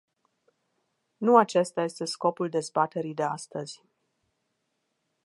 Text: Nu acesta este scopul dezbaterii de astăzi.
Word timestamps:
Nu 1.17 1.37
acesta 1.37 1.83
este 1.83 2.05
scopul 2.05 2.49
dezbaterii 2.49 3.13
de 3.13 3.23
astăzi. 3.23 3.81